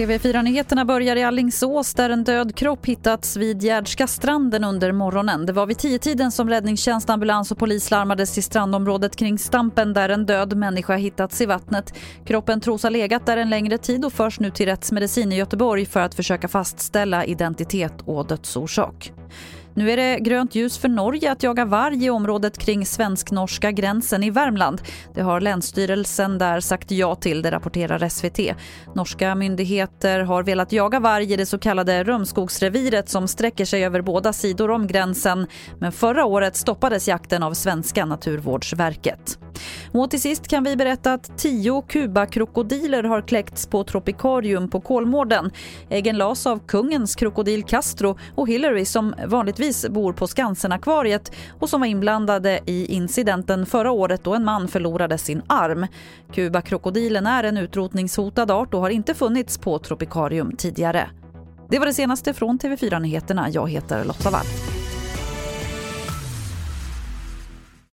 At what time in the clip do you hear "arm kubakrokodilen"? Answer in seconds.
55.46-57.26